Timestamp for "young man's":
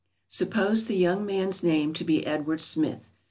0.95-1.61